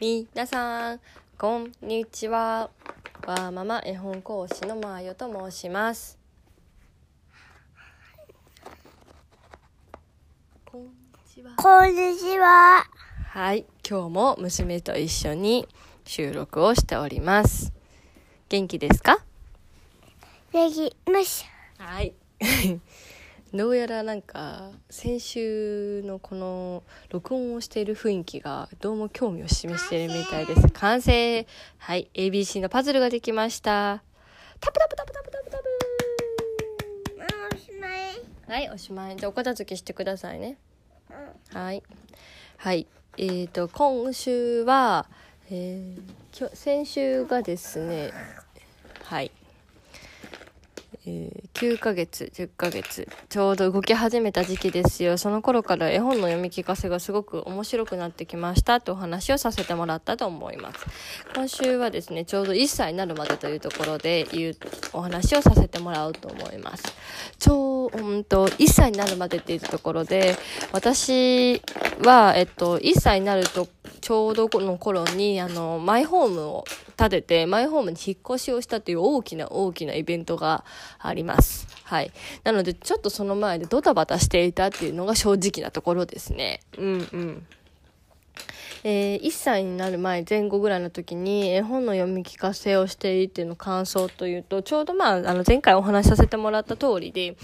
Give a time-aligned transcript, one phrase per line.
[0.00, 1.00] みなさん、
[1.36, 2.70] こんにちは。
[3.26, 6.16] わーママ絵本講師のまーよと申します。
[10.64, 10.88] こんに
[11.28, 11.50] ちは。
[11.56, 12.84] こんにちは。
[13.30, 15.66] はい、今日も娘と一緒に
[16.04, 17.72] 収録をしております。
[18.48, 19.18] 元気ですか？
[20.52, 21.44] できまし
[21.76, 22.14] はい。
[23.54, 30.68] どうやらなんか先週のこの録音をしている雰囲気がどうも興味を示しているみたいです。
[30.68, 31.46] 完成
[31.78, 34.02] はい ABC のパズルができました。
[34.60, 35.64] タプタプタプタプタプタプ
[37.26, 37.56] た。
[37.56, 38.60] おしまい。
[38.60, 39.16] はい、おしまい。
[39.16, 40.58] じゃあお片付けしてくださいね。
[41.52, 41.82] うんはい。
[42.58, 42.86] はい。
[43.16, 45.06] えっ、と、今週は、
[45.50, 48.12] えーきょ先週がですね、
[49.02, 49.32] はい。
[51.08, 55.18] えー9ヶ月、10ヶ月、ちょうど動き始めた時期ですよ。
[55.18, 60.86] その頃から絵本の読み聞かせがすごく面白くなってきましたとお話をさせてもらったと思います。
[61.34, 64.56] 今週はですね、ちょうど1歳になるまでというところで言う
[64.92, 66.84] お話をさせてもらおうと思います。
[67.40, 70.36] ちょう、うんと、1歳になるまでっていうところで、
[70.70, 71.60] 私
[72.04, 73.66] は、えっと、1歳になると、
[73.98, 76.64] ちょうどこの頃に、あの、マイホームを
[76.96, 80.64] 建てて、マイホームに引っ越しをしたという大きな大きなイベントが
[80.98, 81.66] あります。
[81.84, 82.12] はい。
[82.44, 86.60] なので、ちょっとその前でドタバタしていたっていうのが正直なところですね。
[86.76, 87.46] うんうん。
[88.84, 97.36] えー1歳になる前前後ぐらいの時に絵本の読み聞かせをしていての感想というとちょうどまああの前回お話しさせてもらった通りで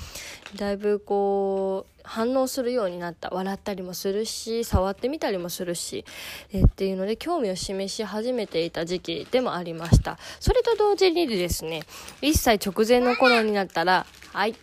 [0.56, 3.30] だいぶこう反応するようになった。
[3.30, 6.04] 笑ったりもするし触ってみたりもするし、
[6.52, 10.18] えーっていうので興味を示し始めていた時期でもありました。
[10.38, 11.82] それと同時にですね
[12.20, 14.54] 1歳直前の頃になったらはい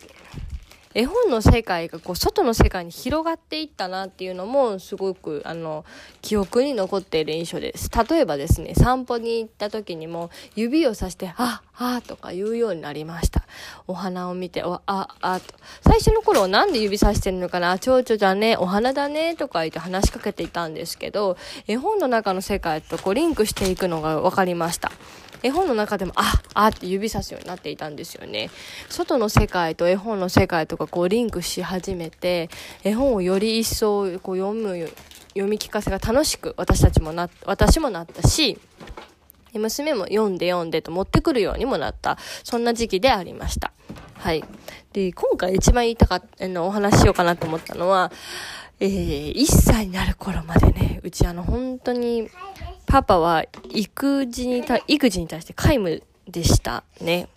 [0.94, 5.86] 絵本の世界がこう外の世界に広がっていったなっていうのもすごくあの
[6.22, 7.90] 記憶に残っている印象です。
[8.10, 13.44] 例えばですね散歩に行った時にも指をさして「ああ」とか言うようになりました。
[13.88, 15.54] お花を見て「おああ」と。
[15.82, 18.58] 最初の頃なんで指さしてるのかな「蝶々だね。
[18.58, 21.38] お花だね」とか言って話しかけていたんですけど
[21.68, 24.92] 絵本の中の世界とこうリンクしていくのが分かりました。
[25.44, 28.52] 絵本の中でも、あ、あって指さすようになっていたんですよね。
[28.90, 32.50] 外の世界と絵本の世界とかこうリンクし始めて、
[32.84, 34.90] 絵本をより一層こう読む、
[35.30, 38.60] 読み聞かせが楽しく私たちもな、私もなったし、
[39.54, 43.72] 娘も読んで読んでと持ってくるようにもなった、そんな時期でありました。
[44.16, 44.44] はい。
[44.94, 48.12] で、今回一番言いたかった、あの、お話ししようかなと思ったのは、
[48.80, 52.30] えー、1歳になる頃までね、うちあの、本当に、
[52.88, 57.28] パパは育児にた、育児に対して皆無でしたね。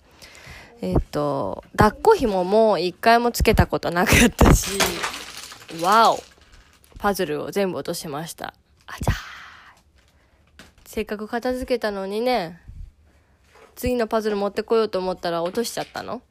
[0.80, 4.78] えっ、と、抱っこ紐も一回もつけたことなかったし、
[5.82, 6.18] わお
[6.98, 8.54] パズルを全部落としました。
[8.86, 9.14] あちゃー。
[10.84, 12.60] せっかく片付けたのにね、
[13.74, 16.22] 次のパズル持ってこようと思ったら落としちゃったの？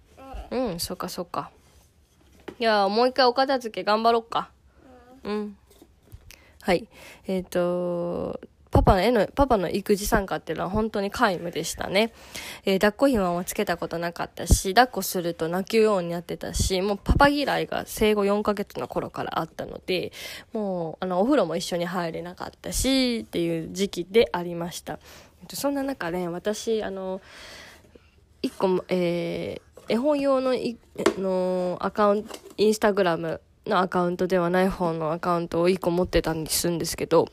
[0.51, 1.49] うん、そっかそっか。
[2.59, 4.51] いや、もう一回お片付け頑張ろっか。
[5.23, 5.57] うん。
[6.61, 6.87] はい。
[7.27, 8.39] えっ、と、
[8.73, 12.11] パパの絵の、パパの育児参加っていうのは本当に皆無でしたね。
[12.66, 20.11] えー抱っこ紐もつけたことなかったし、抱っこすると泣くようになってたし、もうパパ嫌いが生後4ヶ月の頃からあったので、
[20.53, 24.97] もう、あの、お風呂も一緒に入れなかったし、っていう時期でありました。
[25.53, 27.22] そんな中ね、私、あの、
[28.41, 30.78] 一個も、えー絵本用のい
[31.17, 37.28] のアカウント、インスタグラムのアカウントではない方のアカウントを一個持ってたんですんですけど、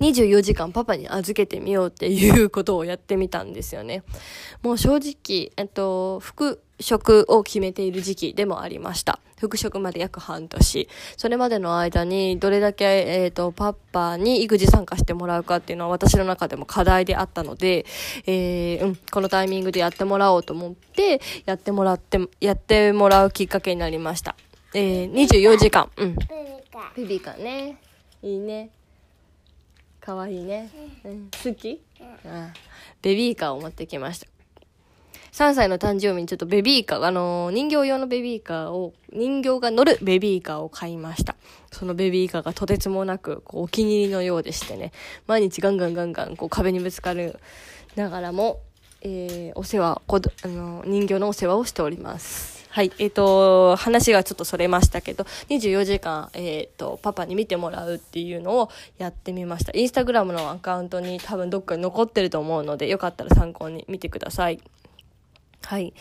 [0.00, 4.02] 24時間パパに預けてみようっていうことをやってみたんですよね。
[4.62, 9.20] もう正直、えっと、復職を決めている時期でもありました。
[9.38, 10.88] 復職まで約半年。
[11.16, 17.84] それまでの間にどれだけ、えっ、と、パパに育児参加してもらうかっていうのは私の中でも課題であったので、
[18.26, 24.34] えーうん、このタイミングでやってもらおうと思って、やってもらって、やってもらうきっかけになりました。
[24.72, 25.90] えー、24時間。
[25.96, 26.14] うん。
[26.14, 26.26] ブリ
[26.72, 26.92] カ。
[26.96, 27.78] ベビーカーね。
[28.22, 28.70] いいね。
[30.04, 30.68] かわいいね。
[31.02, 32.52] うん、好き、ああ
[33.00, 34.26] ベビーカーを持ってきました。
[35.32, 41.36] 3歳の誕生日にちょっとベビーカー、あのー人形用のベビーカーを、人形が乗るベビーカーを買いました。
[41.72, 44.92] そのベビーカーがとてつもなく、こう、お気に入りのようでしてね、
[45.26, 47.40] 毎日ガンガンガンガン、こう、壁にぶつかる
[47.96, 48.60] ながらも、
[49.00, 50.12] えー、お世話、あ
[50.48, 52.63] のー人形のお世話をしております。
[52.74, 52.90] はい。
[52.98, 58.68] えっ、と、話がちょっとそれましたけど、24時間、えっ、と、パパに見てもらうっていうのを
[58.98, 59.70] やってみました。
[59.78, 64.60] インスタグラムのアカウントに多分どっかに残ってると思うので、よかったら参考に見てください。
[65.62, 65.94] はい。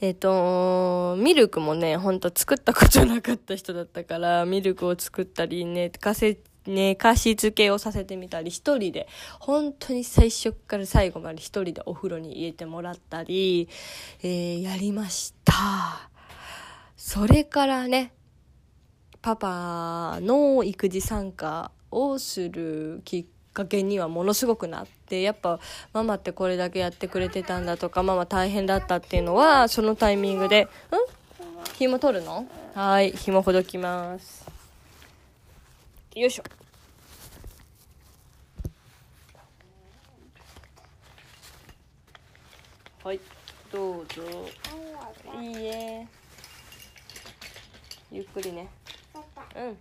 [0.00, 9.08] えっ、と、ミルクもね、ほんと作ったことなかった人だったから、ミルクを作ったり、寝かせ寝かしつけをさせてみたり一人で
[9.40, 13.68] 本当に最初から最後まで一人でお風呂に入れてもらったり、
[14.22, 16.10] えー、やりました
[17.02, 18.12] それからね
[19.22, 25.60] パパの育児参加をするきっかけにはものすごくなってやっぱ
[25.94, 30.96] ママってこれだけやってくれてたんだとかママ大変だったっていうのはそのタイミングでう
[31.72, 31.72] 「ん？
[31.78, 32.46] 紐取るの？
[32.74, 34.46] はい紐ほどきます。
[36.14, 36.42] よいしょ。
[43.02, 43.20] はい
[43.72, 44.22] どうぞ。
[45.40, 46.19] いいえ。
[48.12, 48.68] ゆっくりね。
[49.56, 49.76] うん。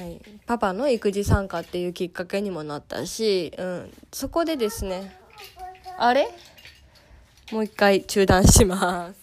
[0.00, 5.14] はい、パパの育児参加っていうきっかけにもなったし、うん、そこでですね。
[5.98, 6.30] あれ？
[7.50, 9.20] もう一回中断します、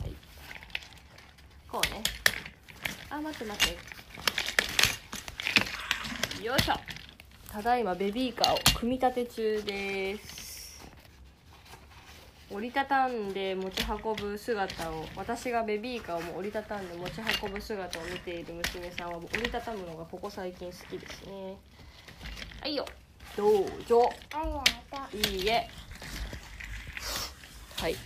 [0.00, 0.12] はい、
[1.68, 2.02] こうね。
[3.10, 3.74] あ待って待っ
[6.38, 6.42] て。
[6.42, 6.74] よいしょ。
[7.52, 10.31] ただいまベビーカーを組み立て中です
[12.54, 21.56] 折りたたんで持ち運ぶ姿を私がベビーカーをも折りたたんで持ち運ぶ姿を見ている娘さんは折りたたむのがここ最近好きですね。
[22.60, 22.84] はいよ。
[23.36, 24.10] どうぞ。
[25.12, 25.68] いいえ。
[27.76, 27.96] はい。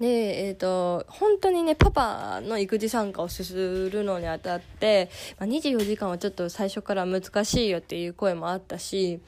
[0.00, 3.44] でえーと、本当にねパパの育児参加をす
[3.90, 5.08] るのにあたって、
[5.38, 9.20] まあ、24時間はちょっと最初から難しいよっていう声もあったし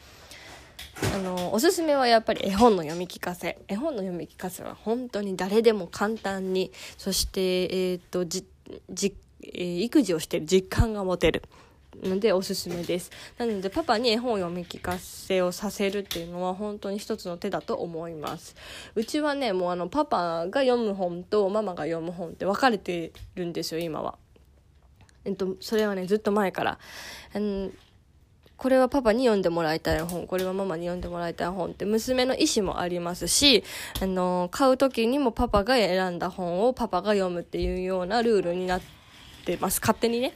[1.15, 3.59] あのおすすめはやっぱり絵本の読み聞かせ。
[3.69, 8.47] 絵本の読み聞かせは本当に誰でも簡単にそして、えーとじ
[8.91, 11.43] じえー、育児をしてる実感が持てる
[12.03, 13.11] のでおすすめです。
[13.39, 18.55] なのでパパに絵本を読み聞かせをさせるっていうのは本当に一つの手だと思います。
[18.95, 24.19] うちはねもうあのパパが読む本とママが読む本って分かれてるんですよ今は。
[25.25, 26.79] えっとそれはねずっと前から。
[28.57, 33.65] これはパパに読んでもらいたい本、これはママに読んでもらいたい本って娘の意思もありますし、
[34.01, 38.81] あの、買う時にもパパが選んだ本をパパが読むっていうようなルールになっ
[39.45, 39.81] てます。
[39.81, 40.33] 勝手にね。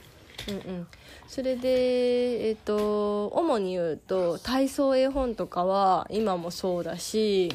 [0.47, 0.87] うんうん。
[1.27, 7.51] それで、えっ、ー、と、主に言うと、体操絵本とかは今もそうだし、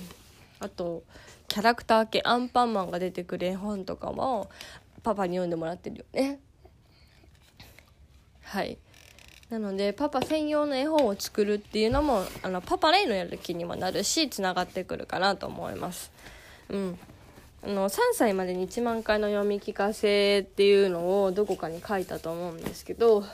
[0.58, 1.04] あと、
[1.46, 4.50] キャラクター系、アンパンマンが出てくる絵本とかも、
[5.04, 6.40] パパに読んでもらってるよね。
[8.42, 8.78] はい。
[9.50, 16.10] なのでパパ専用の絵本を作るっていうのもあのパパレイのやる気にもなるしつながってくるかなと思います。
[16.68, 16.98] うん
[17.62, 23.24] あの3歳までに1万回の読み聞かせっていうのをどこかに書いたと思うんですけど、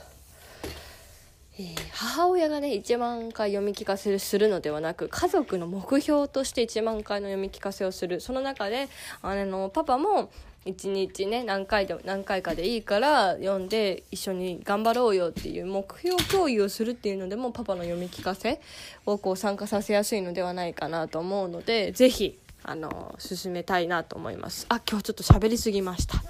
[1.59, 8.21] えー、母親がね1万回読み聞かせするのではなく家族の目標として1万回の読み聞かせをする。
[8.21, 8.89] その中で
[9.21, 10.31] あのパパも
[10.65, 18.61] 一日ね何回で何回かでいいから読んで一緒に頑張ろうよっていう目標共有をするっていうのでもパパの読み聞かせ
[19.05, 24.67] をこう参加させやすいのではないかなと思うので是非あの進めたいなと思います。
[24.69, 26.23] あ今日ちょっと喋りすぎました。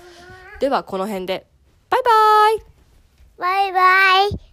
[0.61, 1.47] ではこの辺で。
[1.91, 2.63] バイバイ。
[3.39, 4.52] バイバイ。